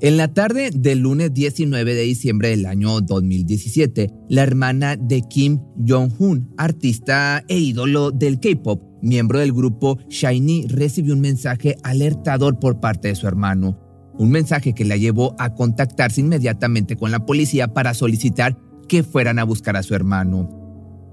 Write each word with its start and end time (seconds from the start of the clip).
En 0.00 0.16
la 0.16 0.28
tarde 0.28 0.70
del 0.74 0.98
lunes 0.98 1.32
19 1.32 1.94
de 1.94 2.02
diciembre 2.02 2.48
del 2.48 2.66
año 2.66 3.00
2017, 3.00 4.10
la 4.28 4.42
hermana 4.42 4.96
de 4.96 5.22
Kim 5.22 5.60
Jong-un, 5.86 6.52
artista 6.58 7.44
e 7.48 7.58
ídolo 7.58 8.10
del 8.10 8.40
K-pop, 8.40 8.82
miembro 9.02 9.38
del 9.38 9.52
grupo 9.52 9.98
Shiny, 10.08 10.66
recibió 10.66 11.14
un 11.14 11.20
mensaje 11.20 11.76
alertador 11.84 12.58
por 12.58 12.80
parte 12.80 13.08
de 13.08 13.14
su 13.14 13.28
hermano. 13.28 13.78
Un 14.18 14.30
mensaje 14.30 14.74
que 14.74 14.84
la 14.84 14.96
llevó 14.96 15.36
a 15.38 15.54
contactarse 15.54 16.20
inmediatamente 16.20 16.96
con 16.96 17.12
la 17.12 17.24
policía 17.24 17.68
para 17.68 17.94
solicitar 17.94 18.58
que 18.88 19.04
fueran 19.04 19.38
a 19.38 19.44
buscar 19.44 19.76
a 19.76 19.82
su 19.84 19.94
hermano. 19.94 20.50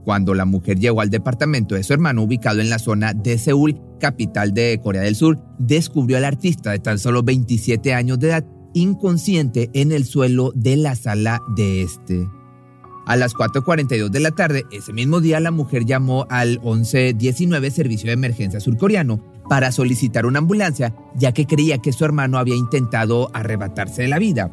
Cuando 0.03 0.33
la 0.33 0.45
mujer 0.45 0.79
llegó 0.79 1.01
al 1.01 1.11
departamento 1.11 1.75
de 1.75 1.83
su 1.83 1.93
hermano 1.93 2.23
ubicado 2.23 2.59
en 2.59 2.69
la 2.69 2.79
zona 2.79 3.13
de 3.13 3.37
Seúl, 3.37 3.79
capital 3.99 4.53
de 4.53 4.79
Corea 4.83 5.03
del 5.03 5.15
Sur, 5.15 5.39
descubrió 5.59 6.17
al 6.17 6.25
artista 6.25 6.71
de 6.71 6.79
tan 6.79 6.97
solo 6.97 7.21
27 7.21 7.93
años 7.93 8.17
de 8.17 8.29
edad 8.29 8.45
inconsciente 8.73 9.69
en 9.73 9.91
el 9.91 10.05
suelo 10.05 10.51
de 10.55 10.75
la 10.75 10.95
sala 10.95 11.41
de 11.55 11.83
este. 11.83 12.27
A 13.05 13.15
las 13.15 13.33
4.42 13.33 14.09
de 14.09 14.19
la 14.19 14.31
tarde, 14.31 14.65
ese 14.71 14.93
mismo 14.93 15.21
día, 15.21 15.39
la 15.39 15.51
mujer 15.51 15.85
llamó 15.85 16.27
al 16.29 16.59
1119 16.61 17.71
Servicio 17.71 18.07
de 18.07 18.13
Emergencia 18.13 18.59
Surcoreano 18.59 19.19
para 19.49 19.71
solicitar 19.71 20.25
una 20.25 20.39
ambulancia, 20.39 20.95
ya 21.15 21.33
que 21.33 21.45
creía 21.45 21.79
que 21.79 21.93
su 21.93 22.05
hermano 22.05 22.37
había 22.37 22.55
intentado 22.55 23.29
arrebatarse 23.33 24.03
de 24.03 24.07
la 24.07 24.19
vida. 24.19 24.51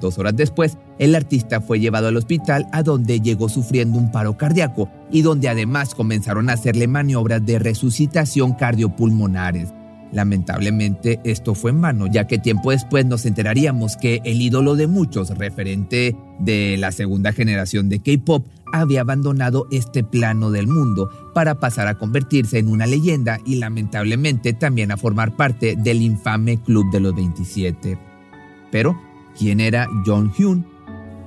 Dos 0.00 0.18
horas 0.18 0.36
después, 0.36 0.78
el 0.98 1.14
artista 1.14 1.60
fue 1.60 1.80
llevado 1.80 2.08
al 2.08 2.16
hospital 2.16 2.66
a 2.72 2.82
donde 2.82 3.20
llegó 3.20 3.48
sufriendo 3.48 3.98
un 3.98 4.10
paro 4.10 4.36
cardíaco 4.36 4.88
y 5.10 5.22
donde 5.22 5.48
además 5.48 5.94
comenzaron 5.94 6.48
a 6.48 6.54
hacerle 6.54 6.88
maniobras 6.88 7.44
de 7.44 7.58
resucitación 7.58 8.54
cardiopulmonares. 8.54 9.74
Lamentablemente 10.12 11.20
esto 11.24 11.54
fue 11.54 11.70
en 11.70 11.80
vano, 11.80 12.06
ya 12.06 12.26
que 12.26 12.38
tiempo 12.38 12.70
después 12.70 13.06
nos 13.06 13.24
enteraríamos 13.24 13.96
que 13.96 14.20
el 14.24 14.42
ídolo 14.42 14.76
de 14.76 14.86
muchos, 14.86 15.30
referente 15.30 16.14
de 16.38 16.76
la 16.78 16.92
segunda 16.92 17.32
generación 17.32 17.88
de 17.88 18.00
K-Pop, 18.00 18.46
había 18.74 19.02
abandonado 19.02 19.66
este 19.70 20.04
plano 20.04 20.50
del 20.50 20.66
mundo 20.66 21.10
para 21.34 21.54
pasar 21.56 21.88
a 21.88 21.94
convertirse 21.94 22.58
en 22.58 22.68
una 22.68 22.86
leyenda 22.86 23.38
y 23.46 23.56
lamentablemente 23.56 24.52
también 24.52 24.92
a 24.92 24.96
formar 24.96 25.36
parte 25.36 25.76
del 25.76 26.02
infame 26.02 26.58
Club 26.58 26.90
de 26.90 27.00
los 27.00 27.14
27. 27.14 27.98
Pero, 28.70 28.98
¿quién 29.38 29.60
era 29.60 29.88
John 30.04 30.32
Hyun? 30.36 30.66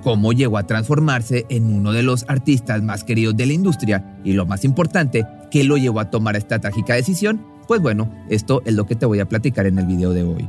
¿Cómo 0.04 0.34
llegó 0.34 0.60
a 0.60 0.68
transformarse 0.68 1.48
en 1.50 1.74
uno 1.74 1.92
de 1.92 2.04
los 2.04 2.26
artistas 2.28 2.84
más 2.84 3.04
queridos 3.04 3.36
de 3.36 3.48
la 3.48 3.54
industria? 3.54 4.20
Y 4.24 4.34
lo 4.34 4.46
más 4.46 4.64
importante, 4.64 5.26
¿qué 5.50 5.64
lo 5.64 5.78
llevó 5.78 6.00
a 6.00 6.12
tomar 6.12 6.36
esta 6.36 6.60
trágica 6.60 6.94
decisión? 6.94 7.55
Pues 7.68 7.82
bueno, 7.82 8.12
esto 8.30 8.62
es 8.66 8.74
lo 8.74 8.86
que 8.86 8.96
te 8.96 9.06
voy 9.06 9.20
a 9.20 9.28
platicar 9.28 9.66
en 9.66 9.80
el 9.80 9.86
video 9.86 10.12
de 10.12 10.24
hoy. 10.24 10.48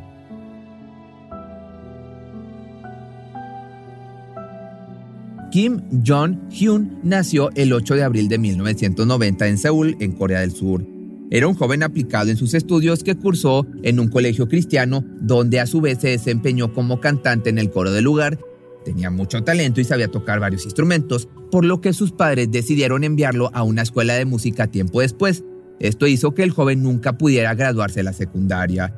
Kim 5.50 5.80
Jong-hyun 6.04 6.98
nació 7.02 7.50
el 7.54 7.72
8 7.72 7.94
de 7.94 8.02
abril 8.02 8.28
de 8.28 8.36
1990 8.36 9.46
en 9.46 9.58
Seúl, 9.58 9.96
en 10.00 10.12
Corea 10.12 10.40
del 10.40 10.52
Sur. 10.52 10.84
Era 11.30 11.48
un 11.48 11.54
joven 11.54 11.82
aplicado 11.82 12.30
en 12.30 12.36
sus 12.36 12.52
estudios 12.52 13.02
que 13.02 13.16
cursó 13.16 13.66
en 13.82 13.98
un 13.98 14.08
colegio 14.08 14.48
cristiano, 14.48 15.02
donde 15.20 15.58
a 15.58 15.66
su 15.66 15.80
vez 15.80 15.98
se 16.00 16.08
desempeñó 16.08 16.74
como 16.74 17.00
cantante 17.00 17.48
en 17.48 17.58
el 17.58 17.70
coro 17.70 17.90
del 17.90 18.04
lugar. 18.04 18.38
Tenía 18.84 19.10
mucho 19.10 19.42
talento 19.42 19.80
y 19.80 19.84
sabía 19.84 20.08
tocar 20.08 20.40
varios 20.40 20.64
instrumentos, 20.64 21.28
por 21.50 21.64
lo 21.64 21.80
que 21.80 21.92
sus 21.92 22.12
padres 22.12 22.50
decidieron 22.50 23.02
enviarlo 23.02 23.50
a 23.54 23.62
una 23.62 23.82
escuela 23.82 24.14
de 24.14 24.24
música 24.24 24.66
tiempo 24.66 25.00
después, 25.00 25.42
esto 25.80 26.06
hizo 26.06 26.34
que 26.34 26.42
el 26.42 26.50
joven 26.50 26.82
nunca 26.82 27.18
pudiera 27.18 27.54
graduarse 27.54 28.00
de 28.00 28.04
la 28.04 28.12
secundaria. 28.12 28.92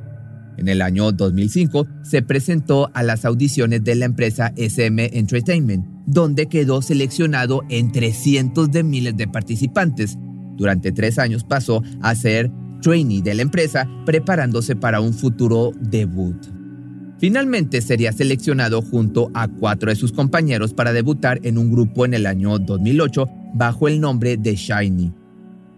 En 0.57 0.69
el 0.69 0.83
año 0.83 1.13
2005 1.13 1.87
se 2.03 2.23
presentó 2.23 2.91
a 2.93 3.03
las 3.03 3.25
audiciones 3.25 3.85
de 3.85 3.95
la 3.95 4.07
empresa 4.07 4.53
SM 4.57 5.17
Entertainment, 5.17 5.87
donde 6.07 6.47
quedó 6.47 6.83
seleccionado 6.83 7.63
entre 7.69 8.13
cientos 8.13 8.71
de 8.73 8.83
miles 8.83 9.17
de 9.17 9.29
participantes. 9.29 10.19
Durante 10.57 10.91
tres 10.91 11.19
años 11.19 11.45
pasó 11.45 11.83
a 12.03 12.15
ser 12.17 12.51
trainee 12.83 13.23
de 13.23 13.35
la 13.35 13.43
empresa, 13.43 13.89
preparándose 14.05 14.75
para 14.75 15.01
un 15.01 15.15
futuro 15.15 15.73
debut. 15.81 16.37
Finalmente 17.19 17.81
sería 17.81 18.13
seleccionado 18.13 18.81
junto 18.81 19.31
a 19.35 19.49
cuatro 19.49 19.91
de 19.91 19.97
sus 19.97 20.13
compañeros 20.13 20.73
para 20.73 20.93
debutar 20.93 21.41
en 21.43 21.59
un 21.59 21.71
grupo 21.71 22.05
en 22.05 22.15
el 22.15 22.27
año 22.27 22.59
2008 22.59 23.29
bajo 23.55 23.89
el 23.89 24.01
nombre 24.01 24.37
de 24.37 24.55
Shiny. 24.55 25.13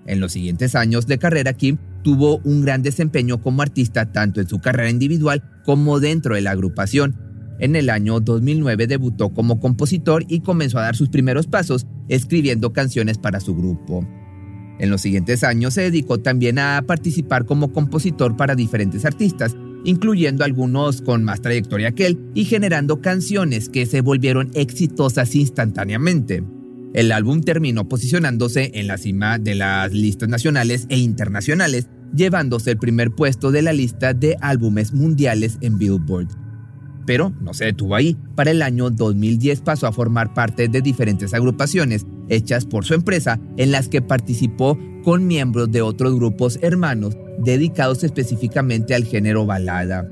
En 0.06 0.21
los 0.21 0.33
siguientes 0.33 0.75
años 0.75 1.06
de 1.06 1.19
carrera, 1.19 1.53
Kim 1.53 1.78
tuvo 2.03 2.38
un 2.38 2.62
gran 2.62 2.83
desempeño 2.83 3.41
como 3.41 3.62
artista 3.62 4.11
tanto 4.12 4.41
en 4.41 4.49
su 4.49 4.61
carrera 4.61 4.91
individual 4.91 5.43
como 5.65 6.00
dentro 6.00 6.34
de 6.34 6.41
la 6.41 6.53
agrupación. 6.53 7.16
En 7.59 7.77
el 7.77 7.91
año 7.91 8.21
2009 8.21 8.87
debutó 8.87 9.31
como 9.31 9.61
compositor 9.61 10.25
y 10.28 10.41
comenzó 10.41 10.78
a 10.78 10.83
dar 10.83 10.97
sus 10.97 11.11
primeros 11.11 11.47
pasos 11.47 11.87
escribiendo 12.09 12.72
canciones 12.72 13.19
para 13.19 13.41
su 13.41 13.55
grupo. 13.55 14.06
En 14.78 14.88
los 14.88 15.03
siguientes 15.03 15.44
años 15.44 15.75
se 15.75 15.83
dedicó 15.83 16.19
también 16.19 16.59
a 16.59 16.82
participar 16.87 17.44
como 17.44 17.71
compositor 17.71 18.34
para 18.37 18.55
diferentes 18.55 19.05
artistas, 19.05 19.55
incluyendo 19.84 20.43
algunos 20.43 21.03
con 21.03 21.22
más 21.22 21.43
trayectoria 21.43 21.93
que 21.93 22.06
él 22.06 22.31
y 22.34 22.47
generando 22.47 23.03
canciones 23.03 23.69
que 23.69 23.84
se 23.84 24.00
volvieron 24.00 24.50
exitosas 24.55 25.34
instantáneamente. 25.34 26.43
El 26.93 27.12
álbum 27.12 27.41
terminó 27.43 27.89
posicionándose 27.89 28.73
en 28.75 28.89
la 28.89 28.99
cima 28.99 29.39
de 29.39 29.55
las 29.55 29.93
listas 29.93 30.28
nacionales 30.28 30.87
e 30.89 30.99
internacionales, 30.99 31.89
llevándose 32.15 32.73
el 32.73 32.78
primer 32.78 33.12
puesto 33.12 33.53
de 33.53 33.62
la 33.62 33.73
lista 33.73 34.12
de 34.12 34.37
álbumes 34.41 34.93
mundiales 34.93 35.59
en 35.61 35.79
Billboard. 35.79 36.29
Pero 37.06 37.33
no 37.41 37.55
se 37.55 37.67
detuvo 37.67 37.95
ahí. 37.95 38.17
Para 38.34 38.50
el 38.50 38.61
año 38.61 38.91
2010 38.91 39.61
pasó 39.61 39.87
a 39.87 39.93
formar 39.93 40.34
parte 40.34 40.67
de 40.67 40.81
diferentes 40.81 41.33
agrupaciones 41.33 42.06
hechas 42.29 42.67
por 42.67 42.84
su 42.84 42.95
empresa 42.95 43.41
en 43.56 43.71
las 43.71 43.89
que 43.89 44.03
participó 44.03 44.77
con 45.05 45.29
miembros 45.29 45.71
de 45.71 45.83
otros 45.83 46.17
grupos 46.17 46.59
hermanos 46.61 47.17
dedicados 47.39 48.03
específicamente 48.03 48.97
al 48.97 49.05
género 49.05 49.47
balada. 49.47 50.09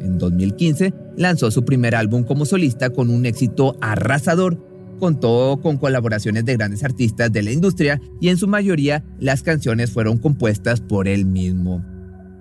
En 0.00 0.18
2015 0.18 0.94
lanzó 1.16 1.50
su 1.50 1.64
primer 1.64 1.96
álbum 1.96 2.22
como 2.22 2.44
solista 2.44 2.90
con 2.90 3.10
un 3.10 3.26
éxito 3.26 3.76
arrasador 3.80 4.71
contó 5.02 5.58
con 5.60 5.78
colaboraciones 5.78 6.44
de 6.44 6.56
grandes 6.56 6.84
artistas 6.84 7.32
de 7.32 7.42
la 7.42 7.50
industria 7.50 8.00
y 8.20 8.28
en 8.28 8.36
su 8.36 8.46
mayoría 8.46 9.02
las 9.18 9.42
canciones 9.42 9.90
fueron 9.90 10.16
compuestas 10.16 10.80
por 10.80 11.08
él 11.08 11.24
mismo. 11.24 11.84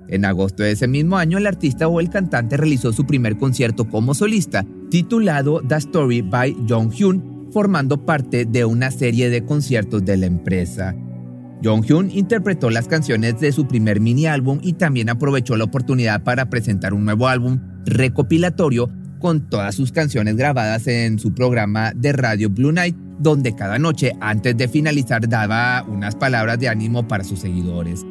En 0.07 0.25
agosto 0.25 0.61
de 0.61 0.69
ese 0.69 0.87
mismo 0.87 1.17
año, 1.17 1.39
el 1.39 1.47
artista 1.47 1.87
o 1.87 1.99
el 1.99 2.11
cantante 2.11 2.57
realizó 2.57 2.93
su 2.93 3.07
primer 3.07 3.39
concierto 3.39 3.89
como 3.89 4.13
solista, 4.13 4.63
titulado 4.91 5.63
The 5.67 5.77
Story 5.77 6.21
by 6.21 6.55
Jong 6.69 6.91
Hyun, 6.91 7.49
formando 7.51 8.05
parte 8.05 8.45
de 8.45 8.63
una 8.63 8.91
serie 8.91 9.31
de 9.31 9.43
conciertos 9.43 10.05
de 10.05 10.17
la 10.17 10.27
empresa. 10.27 10.95
Jong 11.63 11.83
Hyun 11.83 12.11
interpretó 12.11 12.69
las 12.69 12.87
canciones 12.87 13.39
de 13.39 13.53
su 13.53 13.67
primer 13.67 13.99
mini 13.99 14.27
álbum 14.27 14.59
y 14.61 14.73
también 14.73 15.09
aprovechó 15.09 15.57
la 15.57 15.63
oportunidad 15.63 16.23
para 16.23 16.51
presentar 16.51 16.93
un 16.93 17.05
nuevo 17.05 17.27
álbum 17.27 17.59
recopilatorio 17.85 18.87
con 19.21 19.47
todas 19.49 19.75
sus 19.75 19.91
canciones 19.91 20.35
grabadas 20.35 20.87
en 20.87 21.19
su 21.19 21.33
programa 21.33 21.93
de 21.95 22.11
radio 22.11 22.49
Blue 22.49 22.71
Night, 22.73 22.95
donde 23.19 23.55
cada 23.55 23.79
noche 23.79 24.13
antes 24.19 24.57
de 24.57 24.67
finalizar 24.67 25.29
daba 25.29 25.83
unas 25.87 26.15
palabras 26.15 26.59
de 26.59 26.67
ánimo 26.67 27.07
para 27.07 27.23
sus 27.23 27.39
seguidores. 27.39 28.03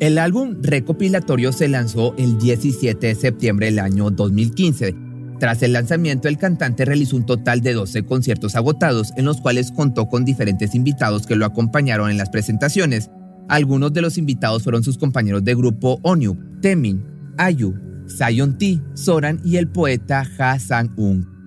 El 0.00 0.18
álbum 0.18 0.56
recopilatorio 0.62 1.52
se 1.52 1.68
lanzó 1.68 2.14
el 2.16 2.38
17 2.38 3.06
de 3.06 3.14
septiembre 3.14 3.66
del 3.66 3.78
año 3.78 4.10
2015. 4.10 4.94
Tras 5.38 5.62
el 5.62 5.72
lanzamiento, 5.72 6.28
el 6.28 6.38
cantante 6.38 6.84
realizó 6.84 7.16
un 7.16 7.26
total 7.26 7.60
de 7.60 7.74
12 7.74 8.04
conciertos 8.04 8.56
agotados, 8.56 9.12
en 9.16 9.24
los 9.24 9.40
cuales 9.40 9.70
contó 9.70 10.08
con 10.08 10.24
diferentes 10.24 10.74
invitados 10.74 11.26
que 11.26 11.36
lo 11.36 11.46
acompañaron 11.46 12.10
en 12.10 12.16
las 12.16 12.30
presentaciones. 12.30 13.10
Algunos 13.48 13.92
de 13.92 14.02
los 14.02 14.18
invitados 14.18 14.62
fueron 14.62 14.82
sus 14.82 14.98
compañeros 14.98 15.44
de 15.44 15.54
grupo 15.54 16.00
Onyu, 16.02 16.36
Temin, 16.60 17.04
Ayu, 17.36 17.74
Sion 18.08 18.58
T, 18.58 18.80
Soran 18.94 19.40
y 19.44 19.56
el 19.56 19.68
poeta 19.68 20.26
Ha 20.38 20.58
Sang-un. 20.58 21.38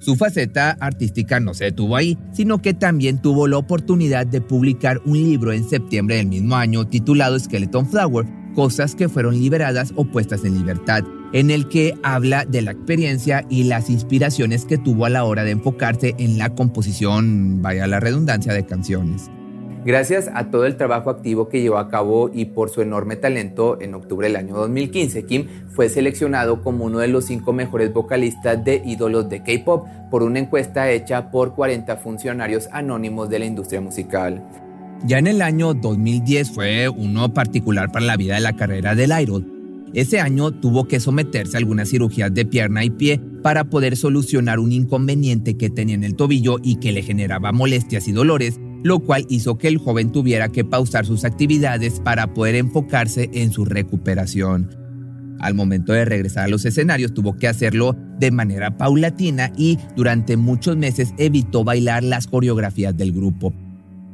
Su 0.00 0.16
faceta 0.16 0.76
artística 0.80 1.40
no 1.40 1.54
se 1.54 1.64
detuvo 1.64 1.96
ahí, 1.96 2.18
sino 2.32 2.60
que 2.60 2.74
también 2.74 3.22
tuvo 3.22 3.48
la 3.48 3.56
oportunidad 3.56 4.26
de 4.26 4.42
publicar 4.42 5.00
un 5.06 5.14
libro 5.14 5.52
en 5.52 5.66
septiembre 5.66 6.16
del 6.16 6.26
mismo 6.26 6.56
año 6.56 6.86
titulado 6.86 7.38
Skeleton 7.38 7.88
Flower, 7.88 8.26
Cosas 8.54 8.94
que 8.94 9.08
fueron 9.08 9.34
liberadas 9.34 9.92
o 9.96 10.04
puestas 10.04 10.44
en 10.44 10.56
libertad, 10.56 11.02
en 11.32 11.50
el 11.50 11.68
que 11.68 11.94
habla 12.04 12.44
de 12.44 12.62
la 12.62 12.70
experiencia 12.70 13.44
y 13.50 13.64
las 13.64 13.90
inspiraciones 13.90 14.64
que 14.64 14.78
tuvo 14.78 15.06
a 15.06 15.10
la 15.10 15.24
hora 15.24 15.42
de 15.42 15.50
enfocarse 15.50 16.14
en 16.18 16.38
la 16.38 16.50
composición, 16.50 17.62
vaya 17.62 17.88
la 17.88 17.98
redundancia, 17.98 18.52
de 18.52 18.64
canciones. 18.64 19.28
Gracias 19.84 20.30
a 20.32 20.50
todo 20.50 20.64
el 20.64 20.76
trabajo 20.76 21.10
activo 21.10 21.50
que 21.50 21.60
llevó 21.60 21.76
a 21.76 21.90
cabo 21.90 22.30
y 22.32 22.46
por 22.46 22.70
su 22.70 22.80
enorme 22.80 23.16
talento, 23.16 23.78
en 23.82 23.92
octubre 23.92 24.28
del 24.28 24.36
año 24.36 24.54
2015, 24.54 25.26
Kim 25.26 25.46
fue 25.68 25.90
seleccionado 25.90 26.62
como 26.62 26.86
uno 26.86 27.00
de 27.00 27.08
los 27.08 27.26
cinco 27.26 27.52
mejores 27.52 27.92
vocalistas 27.92 28.64
de 28.64 28.82
ídolos 28.86 29.28
de 29.28 29.42
K-Pop 29.42 29.86
por 30.10 30.22
una 30.22 30.38
encuesta 30.38 30.90
hecha 30.90 31.30
por 31.30 31.54
40 31.54 31.98
funcionarios 31.98 32.70
anónimos 32.72 33.28
de 33.28 33.40
la 33.40 33.44
industria 33.44 33.82
musical. 33.82 34.42
Ya 35.04 35.18
en 35.18 35.26
el 35.26 35.42
año 35.42 35.74
2010 35.74 36.52
fue 36.52 36.88
uno 36.88 37.34
particular 37.34 37.92
para 37.92 38.06
la 38.06 38.16
vida 38.16 38.36
de 38.36 38.40
la 38.40 38.56
carrera 38.56 38.94
del 38.94 39.12
idol. 39.20 39.50
Ese 39.92 40.18
año 40.18 40.50
tuvo 40.50 40.88
que 40.88 40.98
someterse 40.98 41.56
a 41.56 41.58
algunas 41.58 41.90
cirugías 41.90 42.32
de 42.32 42.46
pierna 42.46 42.84
y 42.84 42.90
pie 42.90 43.20
para 43.42 43.64
poder 43.64 43.98
solucionar 43.98 44.60
un 44.60 44.72
inconveniente 44.72 45.58
que 45.58 45.68
tenía 45.68 45.94
en 45.94 46.04
el 46.04 46.16
tobillo 46.16 46.56
y 46.62 46.76
que 46.76 46.92
le 46.92 47.02
generaba 47.02 47.52
molestias 47.52 48.08
y 48.08 48.12
dolores, 48.12 48.58
lo 48.84 49.00
cual 49.00 49.26
hizo 49.30 49.56
que 49.56 49.66
el 49.66 49.78
joven 49.78 50.12
tuviera 50.12 50.50
que 50.50 50.62
pausar 50.62 51.06
sus 51.06 51.24
actividades 51.24 52.00
para 52.00 52.34
poder 52.34 52.54
enfocarse 52.54 53.30
en 53.32 53.50
su 53.50 53.64
recuperación. 53.64 54.68
Al 55.40 55.54
momento 55.54 55.94
de 55.94 56.04
regresar 56.04 56.44
a 56.44 56.48
los 56.48 56.66
escenarios 56.66 57.14
tuvo 57.14 57.34
que 57.34 57.48
hacerlo 57.48 57.96
de 58.20 58.30
manera 58.30 58.76
paulatina 58.76 59.52
y 59.56 59.78
durante 59.96 60.36
muchos 60.36 60.76
meses 60.76 61.14
evitó 61.16 61.64
bailar 61.64 62.04
las 62.04 62.26
coreografías 62.26 62.94
del 62.94 63.12
grupo. 63.12 63.54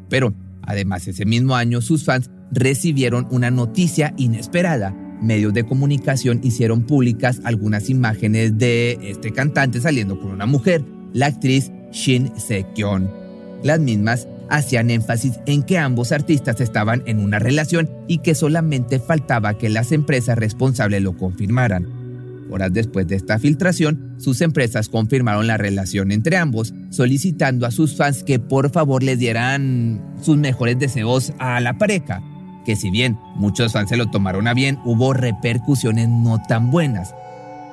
Pero 0.09 0.33
además 0.63 1.07
ese 1.09 1.25
mismo 1.25 1.57
año 1.57 1.81
sus 1.81 2.05
fans 2.05 2.31
recibieron 2.53 3.27
una 3.33 3.51
noticia 3.51 4.15
inesperada. 4.19 4.95
Medios 5.21 5.53
de 5.53 5.65
comunicación 5.65 6.41
hicieron 6.45 6.85
públicas 6.85 7.41
algunas 7.43 7.91
imágenes 7.91 8.57
de 8.57 8.99
este 9.03 9.33
cantante 9.33 9.81
saliendo 9.81 10.19
con 10.19 10.31
una 10.31 10.47
mujer, 10.47 10.85
la 11.13 11.27
actriz 11.27 11.73
Shin 11.91 12.31
Se-kyun. 12.37 13.11
Las 13.65 13.81
mismas 13.81 14.27
hacían 14.51 14.91
énfasis 14.91 15.41
en 15.47 15.63
que 15.63 15.79
ambos 15.79 16.13
artistas 16.13 16.61
estaban 16.61 17.03
en 17.07 17.21
una 17.21 17.39
relación 17.39 17.89
y 18.09 18.19
que 18.19 18.35
solamente 18.35 18.99
faltaba 18.99 19.55
que 19.55 19.71
las 19.71 19.93
empresas 19.93 20.37
responsables 20.37 21.03
lo 21.03 21.17
confirmaran. 21.17 21.87
Horas 22.51 22.73
después 22.73 23.07
de 23.07 23.15
esta 23.15 23.39
filtración, 23.39 24.17
sus 24.19 24.41
empresas 24.41 24.89
confirmaron 24.89 25.47
la 25.47 25.57
relación 25.57 26.11
entre 26.11 26.37
ambos, 26.37 26.75
solicitando 26.91 27.65
a 27.65 27.71
sus 27.71 27.97
fans 27.97 28.25
que 28.25 28.41
por 28.41 28.71
favor 28.71 29.05
les 29.05 29.21
dieran 29.21 30.03
sus 30.21 30.37
mejores 30.37 30.79
deseos 30.79 31.33
a 31.39 31.61
la 31.61 31.79
pareja, 31.79 32.21
que 32.67 32.75
si 32.75 32.91
bien 32.91 33.17
muchos 33.37 33.73
fans 33.73 33.89
se 33.89 33.97
lo 33.97 34.11
tomaron 34.11 34.49
a 34.49 34.55
bien, 34.55 34.81
hubo 34.85 35.15
repercusiones 35.15 36.09
no 36.09 36.43
tan 36.49 36.73
buenas. 36.73 37.15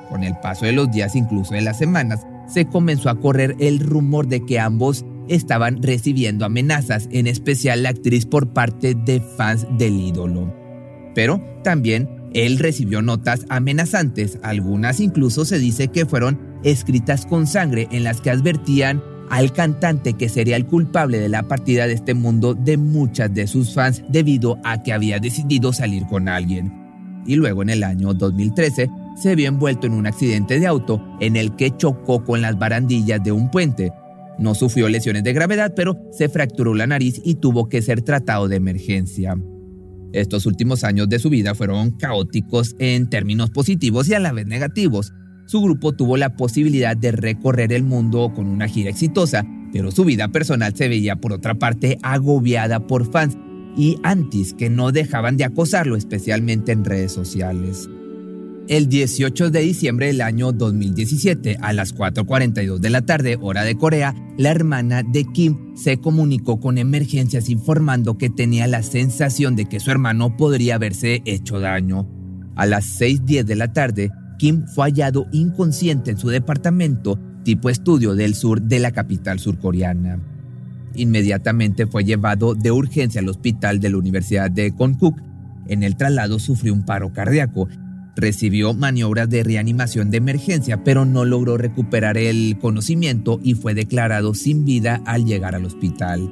Con 0.08 0.22
el 0.22 0.36
paso 0.38 0.64
de 0.64 0.72
los 0.72 0.90
días, 0.90 1.16
incluso 1.16 1.54
de 1.54 1.60
las 1.60 1.76
semanas, 1.76 2.24
se 2.46 2.66
comenzó 2.66 3.10
a 3.10 3.20
correr 3.20 3.56
el 3.58 3.80
rumor 3.80 4.28
de 4.28 4.46
que 4.46 4.60
ambos 4.60 5.04
estaban 5.28 5.82
recibiendo 5.82 6.44
amenazas, 6.44 7.08
en 7.12 7.26
especial 7.26 7.82
la 7.82 7.90
actriz 7.90 8.26
por 8.26 8.52
parte 8.52 8.94
de 8.94 9.20
fans 9.20 9.66
del 9.78 10.00
ídolo. 10.00 10.54
Pero 11.14 11.42
también 11.62 12.08
él 12.34 12.58
recibió 12.58 13.02
notas 13.02 13.46
amenazantes, 13.48 14.38
algunas 14.42 15.00
incluso 15.00 15.44
se 15.44 15.58
dice 15.58 15.88
que 15.88 16.06
fueron 16.06 16.38
escritas 16.62 17.26
con 17.26 17.46
sangre 17.46 17.88
en 17.90 18.04
las 18.04 18.20
que 18.20 18.30
advertían 18.30 19.02
al 19.30 19.52
cantante 19.52 20.14
que 20.14 20.28
sería 20.28 20.56
el 20.56 20.66
culpable 20.66 21.18
de 21.18 21.28
la 21.28 21.42
partida 21.42 21.86
de 21.86 21.94
este 21.94 22.14
mundo 22.14 22.54
de 22.54 22.76
muchas 22.76 23.32
de 23.32 23.46
sus 23.46 23.74
fans 23.74 24.02
debido 24.08 24.58
a 24.64 24.82
que 24.82 24.92
había 24.92 25.18
decidido 25.18 25.72
salir 25.72 26.06
con 26.06 26.28
alguien. 26.28 26.72
Y 27.26 27.36
luego 27.36 27.62
en 27.62 27.70
el 27.70 27.84
año 27.84 28.14
2013 28.14 28.90
se 29.16 29.34
vio 29.34 29.48
envuelto 29.48 29.86
en 29.86 29.94
un 29.94 30.06
accidente 30.06 30.58
de 30.58 30.66
auto 30.66 31.02
en 31.20 31.36
el 31.36 31.54
que 31.56 31.76
chocó 31.76 32.24
con 32.24 32.40
las 32.40 32.58
barandillas 32.58 33.22
de 33.22 33.32
un 33.32 33.50
puente, 33.50 33.92
no 34.38 34.54
sufrió 34.54 34.88
lesiones 34.88 35.24
de 35.24 35.32
gravedad, 35.32 35.72
pero 35.74 35.98
se 36.12 36.28
fracturó 36.28 36.74
la 36.74 36.86
nariz 36.86 37.20
y 37.24 37.36
tuvo 37.36 37.68
que 37.68 37.82
ser 37.82 38.02
tratado 38.02 38.48
de 38.48 38.56
emergencia. 38.56 39.36
Estos 40.12 40.46
últimos 40.46 40.84
años 40.84 41.08
de 41.08 41.18
su 41.18 41.28
vida 41.28 41.54
fueron 41.54 41.90
caóticos 41.90 42.74
en 42.78 43.10
términos 43.10 43.50
positivos 43.50 44.08
y 44.08 44.14
a 44.14 44.20
la 44.20 44.32
vez 44.32 44.46
negativos. 44.46 45.12
Su 45.46 45.60
grupo 45.60 45.92
tuvo 45.92 46.16
la 46.16 46.36
posibilidad 46.36 46.96
de 46.96 47.12
recorrer 47.12 47.72
el 47.72 47.82
mundo 47.82 48.32
con 48.34 48.46
una 48.46 48.68
gira 48.68 48.90
exitosa, 48.90 49.44
pero 49.72 49.90
su 49.90 50.04
vida 50.04 50.28
personal 50.28 50.74
se 50.74 50.88
veía 50.88 51.16
por 51.16 51.32
otra 51.32 51.54
parte 51.54 51.98
agobiada 52.02 52.86
por 52.86 53.10
fans 53.10 53.36
y 53.76 53.98
antis 54.02 54.54
que 54.54 54.70
no 54.70 54.92
dejaban 54.92 55.36
de 55.36 55.44
acosarlo, 55.44 55.96
especialmente 55.96 56.72
en 56.72 56.84
redes 56.84 57.12
sociales. 57.12 57.88
El 58.68 58.90
18 58.90 59.50
de 59.50 59.60
diciembre 59.60 60.08
del 60.08 60.20
año 60.20 60.52
2017, 60.52 61.56
a 61.62 61.72
las 61.72 61.94
4.42 61.94 62.80
de 62.80 62.90
la 62.90 63.00
tarde, 63.00 63.38
hora 63.40 63.64
de 63.64 63.78
Corea, 63.78 64.14
la 64.36 64.50
hermana 64.50 65.02
de 65.02 65.24
Kim 65.24 65.74
se 65.74 65.96
comunicó 65.96 66.60
con 66.60 66.76
emergencias 66.76 67.48
informando 67.48 68.18
que 68.18 68.28
tenía 68.28 68.66
la 68.66 68.82
sensación 68.82 69.56
de 69.56 69.64
que 69.64 69.80
su 69.80 69.90
hermano 69.90 70.36
podría 70.36 70.74
haberse 70.74 71.22
hecho 71.24 71.60
daño. 71.60 72.06
A 72.56 72.66
las 72.66 73.00
6.10 73.00 73.44
de 73.44 73.56
la 73.56 73.72
tarde, 73.72 74.10
Kim 74.36 74.66
fue 74.66 74.84
hallado 74.84 75.28
inconsciente 75.32 76.10
en 76.10 76.18
su 76.18 76.28
departamento 76.28 77.18
tipo 77.44 77.70
estudio 77.70 78.14
del 78.14 78.34
sur 78.34 78.60
de 78.60 78.80
la 78.80 78.90
capital 78.90 79.38
surcoreana. 79.38 80.20
Inmediatamente 80.94 81.86
fue 81.86 82.04
llevado 82.04 82.54
de 82.54 82.70
urgencia 82.70 83.22
al 83.22 83.30
hospital 83.30 83.80
de 83.80 83.88
la 83.88 83.96
Universidad 83.96 84.50
de 84.50 84.74
Konkuk. 84.74 85.18
En 85.68 85.82
el 85.82 85.96
traslado 85.96 86.38
sufrió 86.38 86.74
un 86.74 86.84
paro 86.84 87.14
cardíaco 87.14 87.66
Recibió 88.20 88.74
maniobras 88.74 89.30
de 89.30 89.44
reanimación 89.44 90.10
de 90.10 90.16
emergencia, 90.16 90.82
pero 90.82 91.04
no 91.04 91.24
logró 91.24 91.56
recuperar 91.56 92.18
el 92.18 92.58
conocimiento 92.58 93.38
y 93.44 93.54
fue 93.54 93.74
declarado 93.74 94.34
sin 94.34 94.64
vida 94.64 95.00
al 95.06 95.24
llegar 95.24 95.54
al 95.54 95.64
hospital. 95.64 96.28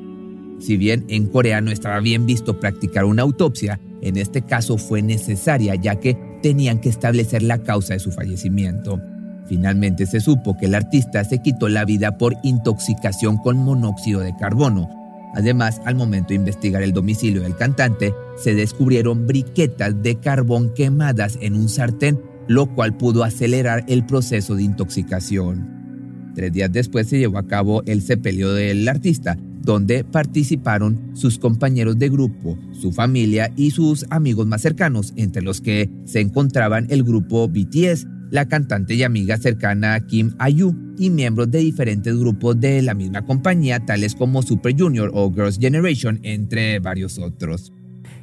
Si 0.59 0.77
bien 0.77 1.05
en 1.09 1.27
Corea 1.27 1.61
no 1.61 1.71
estaba 1.71 2.01
bien 2.01 2.27
visto 2.27 2.59
practicar 2.59 3.05
una 3.05 3.23
autopsia, 3.23 3.79
en 4.03 4.17
este 4.17 4.43
caso 4.43 4.79
fue 4.79 5.01
necesaria 5.01 5.77
ya 5.77 6.01
que 6.01 6.19
tenían 6.43 6.81
que 6.81 6.89
establecer 6.89 7.45
la 7.45 7.63
causa 7.63 7.95
de 7.95 8.01
su 8.01 8.11
fallecimiento. 8.11 9.01
Finalmente 9.47 10.07
se 10.07 10.19
supo 10.19 10.57
que 10.57 10.67
el 10.67 10.75
artista 10.75 11.23
se 11.23 11.41
quitó 11.41 11.69
la 11.69 11.85
vida 11.85 12.19
por 12.19 12.35
intoxicación 12.43 13.37
con 13.37 13.59
monóxido 13.59 14.23
de 14.23 14.35
carbono, 14.35 14.89
Además, 15.37 15.83
al 15.85 15.97
momento 15.97 16.29
de 16.29 16.37
investigar 16.37 16.83
el 16.83 16.95
domicilio 16.95 17.43
del 17.43 17.55
cantante, 17.55 18.15
se 18.43 18.55
descubrieron 18.55 19.27
briquetas 19.27 20.03
de 20.03 20.19
carbón 20.19 20.73
quemadas 20.73 21.39
en 21.43 21.55
un 21.55 21.69
sartén, 21.69 22.19
lo 22.49 22.75
cual 22.75 22.97
pudo 22.97 23.23
acelerar 23.23 23.85
el 23.87 24.07
proceso 24.07 24.55
de 24.55 24.63
intoxicación. 24.63 26.33
Tres 26.35 26.53
días 26.53 26.73
después 26.73 27.09
se 27.09 27.19
llevó 27.19 27.37
a 27.37 27.47
cabo 27.47 27.83
el 27.85 28.01
sepelio 28.01 28.55
del 28.55 28.89
artista, 28.89 29.37
donde 29.61 30.05
participaron 30.05 31.11
sus 31.13 31.39
compañeros 31.39 31.99
de 31.99 32.09
grupo, 32.09 32.59
su 32.73 32.93
familia 32.93 33.53
y 33.57 33.73
sus 33.73 34.07
amigos 34.09 34.47
más 34.47 34.63
cercanos, 34.63 35.13
entre 35.17 35.43
los 35.43 35.61
que 35.61 35.91
se 36.07 36.21
encontraban 36.21 36.87
el 36.89 37.03
grupo 37.03 37.47
BTS, 37.47 38.07
la 38.31 38.47
cantante 38.47 38.95
y 38.95 39.03
amiga 39.03 39.37
cercana 39.37 40.01
Kim 40.07 40.35
Ayu 40.39 40.75
y 40.99 41.11
miembros 41.11 41.51
de 41.51 41.59
diferentes 41.59 42.19
grupos 42.19 42.61
de 42.61 42.83
la 42.83 42.95
misma 42.95 43.25
compañía, 43.25 43.81
tales 43.81 44.15
como 44.15 44.43
Super 44.43 44.75
Junior 44.77 45.11
o 45.15 45.33
Girls' 45.33 45.59
Generation, 45.59 46.21
entre 46.23 46.79
varios 46.79 47.19
otros. 47.19 47.73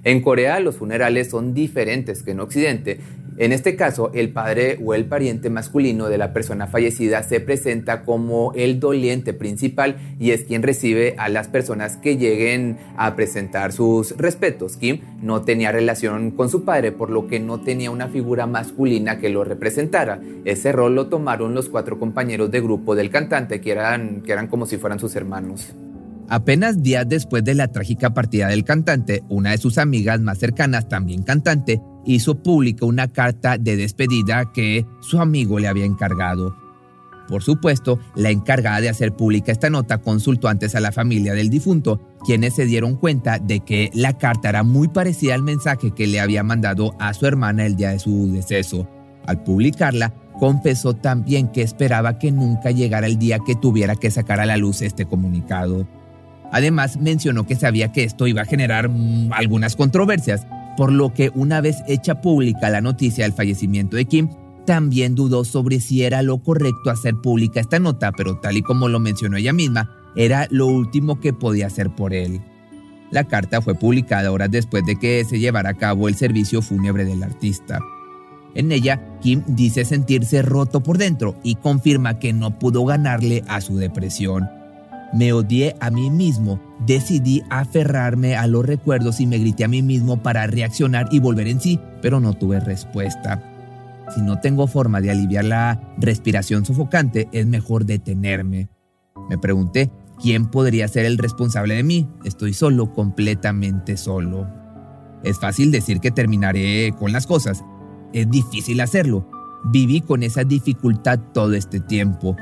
En 0.04 0.22
Corea 0.22 0.60
los 0.60 0.76
funerales 0.76 1.30
son 1.30 1.54
diferentes 1.54 2.24
que 2.24 2.32
en 2.32 2.42
Occidente 2.42 3.00
en 3.38 3.52
este 3.52 3.76
caso, 3.76 4.12
el 4.14 4.32
padre 4.32 4.80
o 4.84 4.94
el 4.94 5.06
pariente 5.06 5.50
masculino 5.50 6.08
de 6.08 6.18
la 6.18 6.34
persona 6.34 6.68
fallecida 6.68 7.24
se 7.24 7.40
presenta 7.40 8.04
como 8.04 8.52
el 8.56 8.80
doliente 8.80 9.34
principal 9.34 9.98
y 10.20 10.32
es 10.32 10.44
quien 10.44 10.64
recibe 10.64 11.16
a 11.18 11.30
las 11.30 11.48
personas 11.48 11.98
que 11.98 12.18
lleguen 12.18 12.78
a 12.98 13.16
presentar 13.16 13.74
sus 13.74 14.16
respetos. 14.18 14.78
Kim 14.78 15.02
no 15.22 15.42
tenía 15.44 15.72
relación 15.72 16.32
con 16.32 16.50
su 16.50 16.64
padre, 16.64 16.92
por 16.92 17.10
lo 17.10 17.28
que 17.28 17.40
no 17.40 17.62
tenía 17.62 17.92
una 17.92 18.08
figura 18.08 18.46
masculina 18.46 19.20
que 19.20 19.30
lo 19.30 19.44
representara. 19.44 20.22
Ese 20.46 20.72
rol 20.72 20.96
lo 20.96 21.08
tomaron 21.08 21.54
los 21.54 21.70
cuatro 21.70 22.00
compañeros 22.00 22.52
de 22.52 22.62
grupo 22.62 22.96
del 22.96 23.10
cantante, 23.10 23.62
que 23.62 23.72
eran, 23.72 24.22
que 24.22 24.32
eran 24.32 24.48
como 24.48 24.66
si 24.66 24.78
fueran 24.78 25.00
sus 25.00 25.16
hermanos. 25.16 25.74
Apenas 26.30 26.82
días 26.82 27.08
después 27.08 27.44
de 27.44 27.54
la 27.54 27.68
trágica 27.68 28.14
partida 28.14 28.48
del 28.48 28.64
cantante, 28.64 29.24
una 29.30 29.52
de 29.52 29.58
sus 29.58 29.78
amigas 29.78 30.22
más 30.22 30.40
cercanas, 30.40 30.88
también 30.88 31.24
cantante, 31.24 31.82
hizo 32.06 32.42
pública 32.42 32.86
una 32.86 33.08
carta 33.08 33.58
de 33.58 33.76
despedida 33.76 34.52
que 34.54 34.86
su 35.02 35.20
amigo 35.20 35.60
le 35.60 35.68
había 35.68 35.86
encargado. 35.86 36.56
Por 37.28 37.42
supuesto, 37.42 38.00
la 38.16 38.32
encargada 38.32 38.82
de 38.82 38.90
hacer 38.90 39.14
pública 39.14 39.52
esta 39.52 39.70
nota 39.70 40.00
consultó 40.00 40.50
antes 40.50 40.76
a 40.76 40.82
la 40.82 40.92
familia 40.92 41.34
del 41.34 41.50
difunto, 41.50 42.02
quienes 42.26 42.56
se 42.56 42.66
dieron 42.66 42.96
cuenta 42.96 43.40
de 43.40 43.62
que 43.62 43.90
la 43.94 44.18
carta 44.18 44.50
era 44.50 44.64
muy 44.64 44.90
parecida 44.90 45.34
al 45.34 45.44
mensaje 45.44 45.92
que 45.92 46.08
le 46.08 46.20
había 46.20 46.44
mandado 46.44 46.96
a 47.00 47.14
su 47.14 47.26
hermana 47.26 47.66
el 47.66 47.76
día 47.76 47.92
de 47.92 48.00
su 48.00 48.32
deceso. 48.32 48.88
Al 49.26 49.42
publicarla, 49.44 50.14
confesó 50.38 50.96
también 50.96 51.48
que 51.48 51.62
esperaba 51.62 52.20
que 52.20 52.32
nunca 52.32 52.72
llegara 52.72 53.08
el 53.08 53.18
día 53.18 53.40
que 53.40 53.56
tuviera 53.56 53.96
que 53.96 54.12
sacar 54.12 54.40
a 54.40 54.46
la 54.46 54.58
luz 54.58 54.82
este 54.82 55.06
comunicado. 55.06 55.88
Además, 56.54 56.98
mencionó 56.98 57.48
que 57.48 57.56
sabía 57.56 57.92
que 57.92 58.04
esto 58.04 58.28
iba 58.28 58.44
a 58.44 58.46
generar 58.46 58.88
mm, 58.88 59.34
algunas 59.34 59.76
controversias, 59.76 60.46
por 60.78 60.92
lo 60.92 61.12
que 61.12 61.32
una 61.34 61.62
vez 61.62 61.78
hecha 61.88 62.22
pública 62.22 62.70
la 62.70 62.80
noticia 62.80 63.26
del 63.26 63.34
fallecimiento 63.34 63.98
de 63.98 64.06
Kim, 64.06 64.30
también 64.66 65.16
dudó 65.16 65.46
sobre 65.46 65.80
si 65.80 66.04
era 66.04 66.22
lo 66.22 66.38
correcto 66.38 66.92
hacer 66.92 67.16
pública 67.16 67.60
esta 67.60 67.80
nota, 67.80 68.12
pero 68.12 68.38
tal 68.38 68.56
y 68.56 68.62
como 68.62 68.88
lo 68.88 69.00
mencionó 69.00 69.36
ella 69.38 69.52
misma, 69.52 69.90
era 70.16 70.48
lo 70.52 70.68
último 70.68 71.20
que 71.20 71.34
podía 71.34 71.68
hacer 71.68 71.90
por 71.90 72.14
él. 72.14 72.40
La 73.10 73.24
carta 73.24 73.60
fue 73.60 73.74
publicada 73.74 74.32
horas 74.32 74.52
después 74.52 74.86
de 74.86 74.98
que 74.98 75.26
se 75.26 75.40
llevara 75.40 75.72
a 75.72 75.78
cabo 75.78 76.08
el 76.08 76.16
servicio 76.16 76.62
fúnebre 76.62 77.04
del 77.04 77.24
artista. 77.24 77.80
En 78.54 78.72
ella, 78.72 79.02
Kim 79.22 79.42
dice 79.48 79.86
sentirse 79.86 80.44
roto 80.44 80.84
por 80.84 81.00
dentro 81.00 81.36
y 81.44 81.56
confirma 81.56 82.20
que 82.20 82.32
no 82.32 82.60
pudo 82.60 82.86
ganarle 82.86 83.44
a 83.48 83.60
su 83.60 83.78
depresión. 83.78 84.48
Me 85.14 85.32
odié 85.32 85.76
a 85.80 85.92
mí 85.92 86.10
mismo, 86.10 86.60
decidí 86.88 87.44
aferrarme 87.52 88.36
a 88.36 88.48
los 88.48 88.66
recuerdos 88.66 89.20
y 89.20 89.28
me 89.28 89.38
grité 89.38 89.64
a 89.64 89.68
mí 89.68 89.84
mismo 89.84 90.24
para 90.24 90.48
reaccionar 90.48 91.08
y 91.12 91.20
volver 91.20 91.48
en 91.48 91.62
sí, 91.62 91.80
pero 92.02 92.20
no 92.20 92.34
tuve 92.34 92.60
respuesta. 92.60 93.42
Si 94.14 94.22
no 94.22 94.40
tengo 94.40 94.66
forma 94.66 95.02
de 95.02 95.12
aliviar 95.12 95.46
la 95.46 95.80
respiración 95.98 96.66
sofocante, 96.66 97.30
es 97.32 97.46
mejor 97.46 97.86
detenerme. 97.86 98.70
Me 99.30 99.38
pregunté, 99.38 99.92
¿quién 100.20 100.48
podría 100.48 100.88
ser 100.88 101.06
el 101.06 101.20
responsable 101.20 101.76
de 101.76 101.84
mí? 101.84 102.08
Estoy 102.24 102.54
solo, 102.54 102.92
completamente 102.94 103.98
solo. 103.98 104.48
Es 105.24 105.40
fácil 105.40 105.72
decir 105.72 106.00
que 106.00 106.12
terminaré 106.12 106.94
con 106.98 107.12
las 107.12 107.28
cosas. 107.28 107.64
Es 108.14 108.30
difícil 108.30 108.82
hacerlo. 108.82 109.30
Viví 109.66 110.02
con 110.02 110.24
esa 110.24 110.44
dificultad 110.44 111.20
todo 111.34 111.54
este 111.54 111.80
tiempo. 111.80 112.36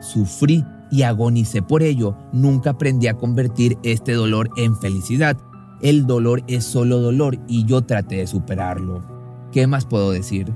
Sufrí 0.00 0.64
y 0.90 1.02
agonicé 1.02 1.62
por 1.62 1.82
ello. 1.82 2.16
Nunca 2.32 2.70
aprendí 2.70 3.06
a 3.06 3.14
convertir 3.14 3.78
este 3.82 4.12
dolor 4.12 4.50
en 4.56 4.76
felicidad. 4.76 5.36
El 5.80 6.06
dolor 6.06 6.42
es 6.48 6.64
solo 6.64 6.98
dolor 7.00 7.38
y 7.46 7.64
yo 7.64 7.82
traté 7.82 8.16
de 8.16 8.26
superarlo. 8.26 9.02
¿Qué 9.52 9.66
más 9.66 9.86
puedo 9.86 10.10
decir? 10.10 10.52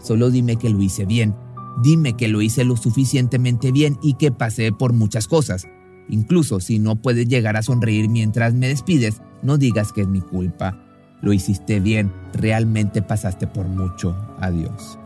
Solo 0.00 0.30
dime 0.30 0.56
que 0.56 0.70
lo 0.70 0.80
hice 0.80 1.04
bien. 1.04 1.34
Dime 1.82 2.16
que 2.16 2.28
lo 2.28 2.42
hice 2.42 2.64
lo 2.64 2.76
suficientemente 2.76 3.72
bien 3.72 3.98
y 4.02 4.14
que 4.14 4.32
pasé 4.32 4.72
por 4.72 4.92
muchas 4.92 5.26
cosas. 5.26 5.66
Incluso 6.08 6.60
si 6.60 6.78
no 6.78 6.96
puedes 6.96 7.28
llegar 7.28 7.56
a 7.56 7.62
sonreír 7.62 8.08
mientras 8.08 8.54
me 8.54 8.68
despides, 8.68 9.22
no 9.42 9.58
digas 9.58 9.92
que 9.92 10.02
es 10.02 10.08
mi 10.08 10.20
culpa. 10.20 10.78
Lo 11.22 11.32
hiciste 11.32 11.80
bien, 11.80 12.12
realmente 12.32 13.02
pasaste 13.02 13.46
por 13.46 13.66
mucho. 13.66 14.16
Adiós. 14.38 14.99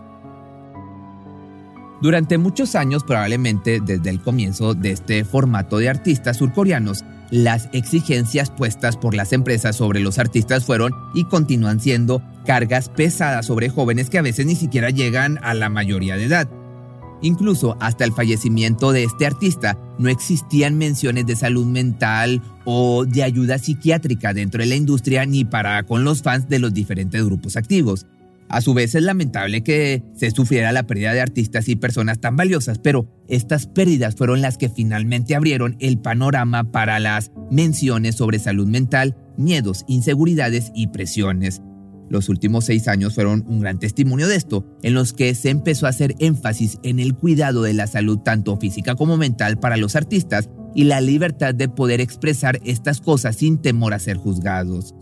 Durante 2.05 2.37
muchos 2.37 2.75
años, 2.75 3.03
probablemente 3.03 3.81
desde 3.81 4.11
el 4.11 4.21
comienzo 4.21 4.75
de 4.75 4.91
este 4.91 5.25
formato 5.25 5.79
de 5.79 5.89
artistas 5.89 6.37
surcoreanos, 6.37 7.03
las 7.31 7.71
exigencias 7.73 8.51
puestas 8.51 8.99
por 8.99 9.15
las 9.15 9.33
empresas 9.33 9.77
sobre 9.77 10.01
los 10.01 10.19
artistas 10.19 10.67
fueron 10.67 10.93
y 11.15 11.25
continúan 11.25 11.81
siendo 11.81 12.23
cargas 12.45 12.91
pesadas 12.91 13.47
sobre 13.47 13.71
jóvenes 13.71 14.11
que 14.11 14.19
a 14.19 14.23
veces 14.23 14.45
ni 14.45 14.55
siquiera 14.55 14.91
llegan 14.91 15.39
a 15.43 15.55
la 15.55 15.71
mayoría 15.71 16.19
de 16.19 16.25
edad. 16.25 16.47
Incluso 17.23 17.79
hasta 17.81 18.05
el 18.05 18.13
fallecimiento 18.13 18.93
de 18.93 19.05
este 19.05 19.25
artista 19.25 19.79
no 19.99 20.11
existían 20.11 20.77
menciones 20.77 21.25
de 21.25 21.37
salud 21.37 21.65
mental 21.65 22.43
o 22.67 23.07
de 23.07 23.23
ayuda 23.23 23.57
psiquiátrica 23.57 24.35
dentro 24.35 24.61
de 24.61 24.67
la 24.67 24.75
industria 24.75 25.25
ni 25.25 25.47
para 25.47 25.83
con 25.85 26.05
los 26.05 26.21
fans 26.21 26.51
de 26.51 26.59
los 26.59 26.75
diferentes 26.75 27.25
grupos 27.25 27.57
activos. 27.57 28.05
A 28.49 28.61
su 28.61 28.75
vez 28.75 28.95
es 28.95 29.03
lamentable 29.03 29.63
que 29.63 30.03
se 30.15 30.31
sufriera 30.31 30.73
la 30.73 30.87
pérdida 30.87 31.13
de 31.13 31.21
artistas 31.21 31.69
y 31.69 31.77
personas 31.77 32.21
tan 32.21 32.37
valiosas, 32.37 32.79
pero 32.79 33.09
estas 33.27 33.67
pérdidas 33.67 34.15
fueron 34.15 34.43
las 34.43 34.59
que 34.59 34.69
finalmente 34.69 35.35
abrieron 35.35 35.77
el 35.81 35.99
panorama 35.99 36.71
para 36.71 37.01
las 37.01 37.33
menciones 37.51 38.17
sobre 38.17 38.39
salud 38.39 38.69
mental, 38.69 39.17
miedos, 39.37 39.85
inseguridades 39.89 40.71
y 40.75 40.89
presiones. 40.89 41.63
Los 42.11 42.29
últimos 42.29 42.67
seis 42.67 42.87
años 42.87 43.15
fueron 43.15 43.45
un 43.49 43.61
gran 43.61 43.79
testimonio 43.79 44.29
de 44.29 44.37
esto, 44.37 44.67
en 44.83 44.95
los 44.95 45.15
que 45.15 45.35
se 45.35 45.49
empezó 45.51 45.87
a 45.87 45.91
hacer 45.91 46.15
énfasis 46.19 46.79
en 46.83 47.01
el 47.01 47.15
cuidado 47.15 47.63
de 47.63 47.73
la 47.73 47.87
salud 47.87 48.19
tanto 48.19 48.57
física 48.59 48.95
como 48.95 49.17
mental 49.17 49.59
para 49.59 49.79
los 49.79 49.97
artistas 49.97 50.51
y 50.75 50.85
la 50.85 51.01
libertad 51.01 51.55
de 51.55 51.69
poder 51.69 52.01
expresar 52.01 52.61
estas 52.65 53.01
cosas 53.01 53.37
sin 53.37 53.59
temor 53.59 53.95
a 53.95 53.99
ser 53.99 54.19
juzgados. 54.19 54.95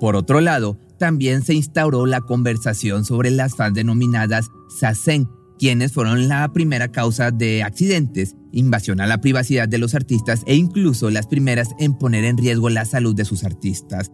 Por 0.00 0.16
otro 0.16 0.40
lado, 0.40 0.78
también 0.98 1.42
se 1.42 1.54
instauró 1.54 2.06
la 2.06 2.20
conversación 2.20 3.04
sobre 3.04 3.30
las 3.30 3.56
fans 3.56 3.74
denominadas 3.74 4.48
Sasen, 4.68 5.28
quienes 5.58 5.92
fueron 5.92 6.28
la 6.28 6.52
primera 6.52 6.88
causa 6.90 7.30
de 7.30 7.62
accidentes, 7.62 8.36
invasión 8.52 9.00
a 9.00 9.06
la 9.06 9.20
privacidad 9.20 9.68
de 9.68 9.78
los 9.78 9.94
artistas 9.94 10.42
e 10.46 10.54
incluso 10.54 11.10
las 11.10 11.26
primeras 11.26 11.70
en 11.78 11.94
poner 11.94 12.24
en 12.24 12.38
riesgo 12.38 12.70
la 12.70 12.84
salud 12.84 13.14
de 13.14 13.24
sus 13.24 13.44
artistas. 13.44 14.10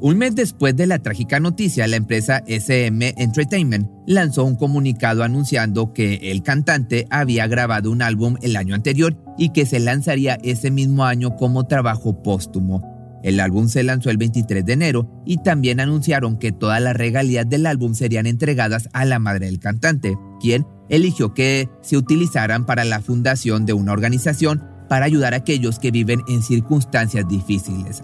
Un 0.00 0.18
mes 0.18 0.34
después 0.34 0.76
de 0.76 0.86
la 0.86 0.98
trágica 0.98 1.40
noticia, 1.40 1.86
la 1.86 1.96
empresa 1.96 2.42
SM 2.46 3.14
Entertainment 3.16 3.88
lanzó 4.06 4.44
un 4.44 4.56
comunicado 4.56 5.22
anunciando 5.22 5.94
que 5.94 6.30
el 6.30 6.42
cantante 6.42 7.06
había 7.08 7.46
grabado 7.46 7.90
un 7.90 8.02
álbum 8.02 8.36
el 8.42 8.56
año 8.56 8.74
anterior 8.74 9.16
y 9.38 9.50
que 9.50 9.64
se 9.64 9.80
lanzaría 9.80 10.38
ese 10.42 10.70
mismo 10.70 11.04
año 11.04 11.36
como 11.36 11.66
trabajo 11.66 12.22
póstumo. 12.22 12.93
El 13.24 13.40
álbum 13.40 13.68
se 13.68 13.82
lanzó 13.82 14.10
el 14.10 14.18
23 14.18 14.66
de 14.66 14.74
enero 14.74 15.08
y 15.24 15.38
también 15.38 15.80
anunciaron 15.80 16.38
que 16.38 16.52
todas 16.52 16.80
las 16.82 16.94
regalías 16.94 17.48
del 17.48 17.64
álbum 17.64 17.94
serían 17.94 18.26
entregadas 18.26 18.90
a 18.92 19.06
la 19.06 19.18
madre 19.18 19.46
del 19.46 19.60
cantante, 19.60 20.18
quien 20.40 20.66
eligió 20.90 21.32
que 21.32 21.70
se 21.80 21.96
utilizaran 21.96 22.66
para 22.66 22.84
la 22.84 23.00
fundación 23.00 23.64
de 23.64 23.72
una 23.72 23.92
organización 23.92 24.62
para 24.90 25.06
ayudar 25.06 25.32
a 25.32 25.38
aquellos 25.38 25.78
que 25.78 25.90
viven 25.90 26.20
en 26.28 26.42
circunstancias 26.42 27.26
difíciles. 27.26 28.02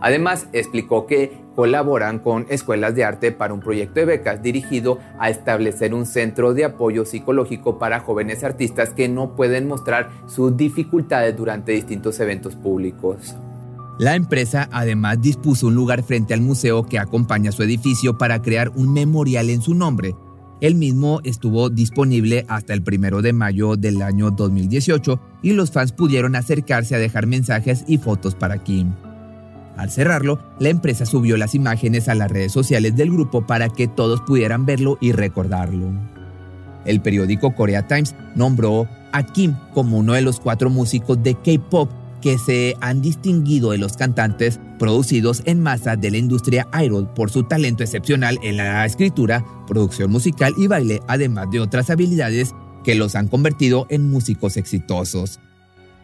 Además, 0.00 0.46
explicó 0.52 1.06
que 1.06 1.42
colaboran 1.56 2.20
con 2.20 2.46
escuelas 2.48 2.94
de 2.94 3.02
arte 3.02 3.32
para 3.32 3.54
un 3.54 3.60
proyecto 3.60 3.98
de 3.98 4.06
becas 4.06 4.42
dirigido 4.44 5.00
a 5.18 5.28
establecer 5.28 5.92
un 5.92 6.06
centro 6.06 6.54
de 6.54 6.66
apoyo 6.66 7.04
psicológico 7.04 7.80
para 7.80 7.98
jóvenes 7.98 8.44
artistas 8.44 8.90
que 8.90 9.08
no 9.08 9.34
pueden 9.34 9.66
mostrar 9.66 10.10
sus 10.28 10.56
dificultades 10.56 11.36
durante 11.36 11.72
distintos 11.72 12.20
eventos 12.20 12.54
públicos. 12.54 13.34
La 13.98 14.16
empresa 14.16 14.68
además 14.72 15.20
dispuso 15.20 15.66
un 15.66 15.74
lugar 15.74 16.02
frente 16.02 16.32
al 16.32 16.40
museo 16.40 16.86
que 16.86 16.98
acompaña 16.98 17.52
su 17.52 17.62
edificio 17.62 18.16
para 18.16 18.40
crear 18.40 18.70
un 18.74 18.92
memorial 18.92 19.50
en 19.50 19.60
su 19.60 19.74
nombre. 19.74 20.16
El 20.60 20.76
mismo 20.76 21.20
estuvo 21.24 21.68
disponible 21.68 22.46
hasta 22.48 22.72
el 22.72 22.82
primero 22.82 23.20
de 23.20 23.32
mayo 23.32 23.76
del 23.76 24.00
año 24.00 24.30
2018 24.30 25.20
y 25.42 25.52
los 25.52 25.72
fans 25.72 25.92
pudieron 25.92 26.36
acercarse 26.36 26.94
a 26.94 26.98
dejar 26.98 27.26
mensajes 27.26 27.84
y 27.86 27.98
fotos 27.98 28.34
para 28.34 28.58
Kim. 28.58 28.94
Al 29.76 29.90
cerrarlo, 29.90 30.38
la 30.58 30.68
empresa 30.68 31.04
subió 31.04 31.36
las 31.36 31.54
imágenes 31.54 32.08
a 32.08 32.14
las 32.14 32.30
redes 32.30 32.52
sociales 32.52 32.96
del 32.96 33.10
grupo 33.10 33.46
para 33.46 33.68
que 33.68 33.88
todos 33.88 34.20
pudieran 34.20 34.64
verlo 34.64 34.98
y 35.00 35.12
recordarlo. 35.12 35.90
El 36.84 37.00
periódico 37.00 37.54
Korea 37.54 37.86
Times 37.86 38.14
nombró 38.34 38.88
a 39.12 39.22
Kim 39.24 39.54
como 39.74 39.98
uno 39.98 40.14
de 40.14 40.22
los 40.22 40.40
cuatro 40.40 40.70
músicos 40.70 41.22
de 41.22 41.34
K-pop 41.34 41.90
que 42.22 42.38
se 42.38 42.76
han 42.80 43.02
distinguido 43.02 43.72
de 43.72 43.78
los 43.78 43.98
cantantes 43.98 44.58
producidos 44.78 45.42
en 45.44 45.60
masa 45.60 45.96
de 45.96 46.10
la 46.10 46.16
industria 46.16 46.68
idol 46.82 47.12
por 47.12 47.30
su 47.30 47.42
talento 47.42 47.82
excepcional 47.82 48.38
en 48.42 48.56
la 48.56 48.86
escritura, 48.86 49.44
producción 49.66 50.10
musical 50.10 50.54
y 50.56 50.68
baile, 50.68 51.00
además 51.08 51.48
de 51.50 51.60
otras 51.60 51.90
habilidades 51.90 52.54
que 52.84 52.94
los 52.94 53.14
han 53.14 53.28
convertido 53.28 53.86
en 53.90 54.08
músicos 54.08 54.56
exitosos. 54.56 55.40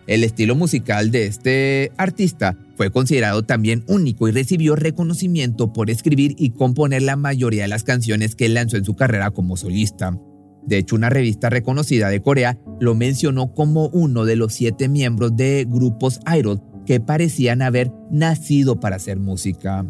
El 0.06 0.24
estilo 0.24 0.54
musical 0.54 1.10
de 1.10 1.26
este 1.26 1.92
artista 1.98 2.56
fue 2.76 2.90
considerado 2.90 3.42
también 3.42 3.84
único 3.88 4.26
y 4.26 4.32
recibió 4.32 4.74
reconocimiento 4.74 5.72
por 5.72 5.90
escribir 5.90 6.34
y 6.38 6.50
componer 6.50 7.02
la 7.02 7.16
mayoría 7.16 7.62
de 7.62 7.68
las 7.68 7.84
canciones 7.84 8.34
que 8.34 8.48
lanzó 8.48 8.76
en 8.76 8.84
su 8.84 8.96
carrera 8.96 9.30
como 9.32 9.56
solista. 9.56 10.18
De 10.66 10.78
hecho, 10.78 10.96
una 10.96 11.10
revista 11.10 11.50
reconocida 11.50 12.08
de 12.08 12.20
Corea 12.20 12.58
lo 12.80 12.94
mencionó 12.94 13.54
como 13.54 13.88
uno 13.88 14.24
de 14.24 14.36
los 14.36 14.54
siete 14.54 14.88
miembros 14.88 15.36
de 15.36 15.66
grupos 15.68 16.20
idol 16.36 16.60
que 16.86 17.00
parecían 17.00 17.62
haber 17.62 17.92
nacido 18.10 18.80
para 18.80 18.96
hacer 18.96 19.18
música. 19.18 19.86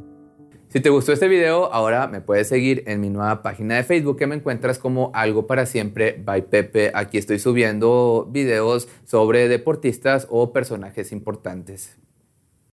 Si 0.69 0.81
te 0.81 0.91
gustó 0.91 1.13
este 1.13 1.29
video, 1.29 1.73
ahora 1.73 2.09
me 2.09 2.21
puedes 2.21 2.49
seguir 2.49 2.85
en 2.87 3.01
mi 3.01 3.09
nueva 3.09 3.41
página 3.43 3.77
de 3.77 3.85
Facebook 3.85 4.19
que 4.19 4.27
me 4.27 4.35
encuentras 4.35 4.79
como 4.79 5.11
Algo 5.15 5.47
para 5.47 5.65
Siempre 5.65 6.21
by 6.23 6.51
Pepe. 6.51 6.91
Aquí 6.93 7.17
estoy 7.17 7.39
subiendo 7.39 8.29
videos 8.31 8.87
sobre 9.05 9.49
deportistas 9.49 10.27
o 10.29 10.53
personajes 10.53 11.11
importantes. 11.11 11.97